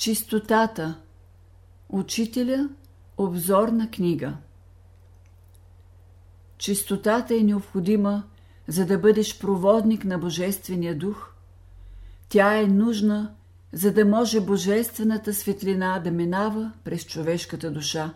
[0.00, 1.00] Чистотата.
[1.88, 2.68] Учителя.
[3.16, 4.36] Обзорна книга.
[6.58, 8.24] Чистотата е необходима,
[8.68, 11.32] за да бъдеш проводник на Божествения дух.
[12.28, 13.34] Тя е нужна,
[13.72, 18.14] за да може Божествената светлина да минава през човешката душа.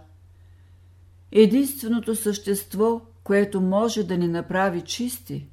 [1.33, 5.49] Единственото същество, което може да ни направи чисти,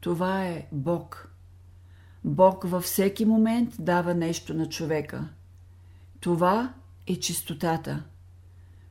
[0.00, 1.30] това е Бог.
[2.24, 5.28] Бог във всеки момент дава нещо на човека–
[6.20, 6.74] това
[7.06, 8.02] е чистотата.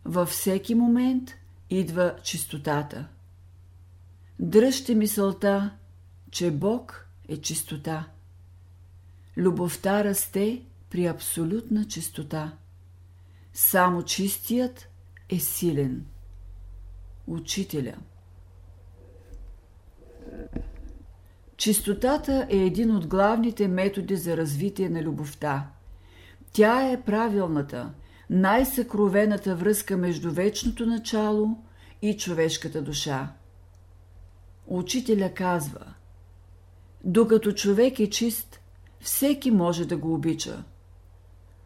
[0.06, 1.32] Във всеки момент
[1.70, 3.08] идва чистотата.
[4.40, 5.78] Дръжте мисълта,
[6.32, 8.08] че Бог е чистота.
[9.38, 12.54] Любовта расте при абсолютна чистота.
[13.54, 14.90] Само чистият
[15.30, 16.06] е силен.
[17.28, 17.96] Учителя
[21.58, 25.72] Чистотата е един от главните методи за развитие на любовта–
[26.54, 27.94] тя е правилната,
[28.30, 31.58] най-съкровената връзка между вечното начало
[32.02, 33.34] и човешката душа.
[34.68, 35.94] Учителя казва:
[37.04, 38.60] Докато човек е чист,
[39.00, 40.64] всеки може да го обича.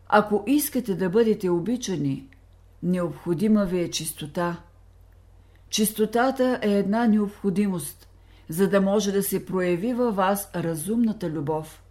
[0.08, 2.28] Ако искате да бъдете обичани,
[2.84, 4.62] необходима ви е чистота.
[5.70, 8.08] Чистотата е една необходимост,
[8.50, 11.84] за да може да се прояви във вас разумната любов.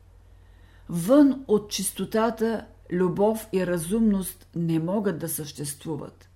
[0.88, 6.28] Вън от чистотата любов и разумност не могат да съществуват.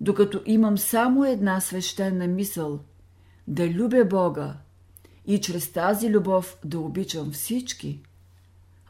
[0.00, 2.80] Докато имам само една свещена мисъл
[3.48, 4.56] да любя Бога
[5.26, 8.02] и чрез тази любов да обичам всички,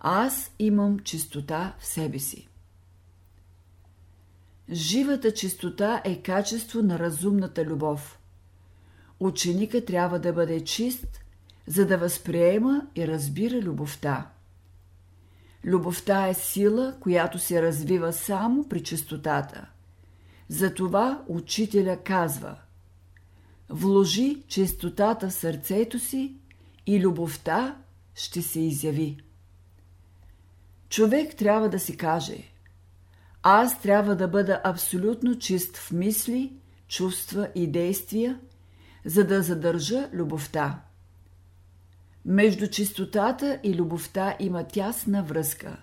[0.01, 2.49] аз имам чистота в себе си.
[4.73, 8.19] Живата чистота е качество на разумната любов.
[9.21, 11.21] Ученика трябва да бъде чист,
[11.67, 14.31] за да възприема и разбира любовта.
[15.67, 19.67] Любовта е сила, която се развива само при чистотата.
[20.49, 22.57] Затова учителя казва
[23.69, 26.35] Вложи чистотата в сърцето си
[26.87, 27.77] и любовта
[28.15, 29.17] ще се изяви.
[30.89, 32.39] Човек трябва да си каже
[33.43, 36.53] Аз трябва да бъда абсолютно чист в мисли,
[36.89, 38.41] чувства и действия,
[39.05, 40.86] за да задържа любовта.
[42.29, 45.77] Между чистотата и любовта има тясна връзка.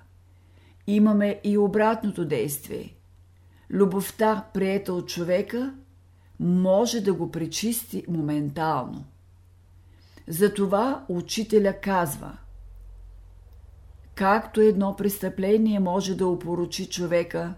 [0.88, 2.96] Имаме и обратното действие.
[3.72, 5.74] Любовта, приета от човека,
[6.40, 9.06] може да го пречисти моментално.
[10.28, 12.38] Затова учителя казва
[14.16, 17.54] Както едно престъпление може да опорочи човека,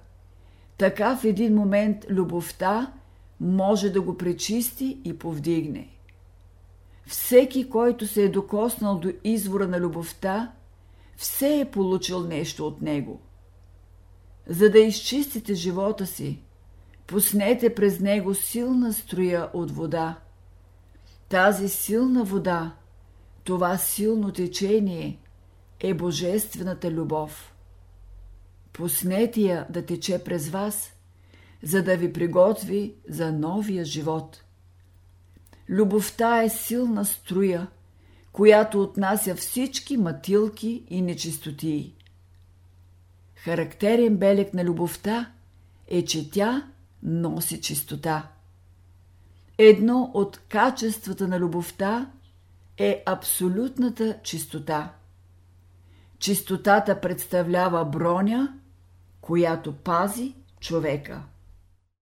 [0.77, 2.93] така в един момент любовта
[3.39, 5.89] може да го пречисти и повдигне.
[7.07, 10.51] Всеки, който се е докоснал до извора на любовта,
[11.17, 13.21] все е получил нещо от него.
[14.47, 16.41] За да изчистите живота си,
[17.07, 20.19] пуснете през него силна струя от вода.
[21.29, 22.75] Тази силна вода,
[23.43, 25.19] това силно течение
[25.79, 27.53] е божествената любов.
[28.73, 30.91] Пуснете я да тече през вас,
[31.63, 34.41] за да ви приготви за новия живот–
[35.69, 37.67] Любовта е силна струя,
[38.31, 41.93] която отнася всички матилки и нечистотии.
[43.35, 45.31] Характерен белег на любовта
[45.87, 46.67] е, че тя
[47.03, 48.31] носи чистота.
[49.57, 52.11] Едно от качествата на любовта
[52.77, 54.93] е абсолютната чистота.
[56.19, 58.53] Чистотата представлява броня,
[59.21, 61.21] която пази човека.